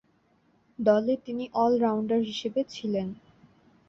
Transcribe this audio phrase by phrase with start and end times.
[0.79, 3.07] দলে তিনি অল-রাউন্ডার হিসেবে ছিলেন।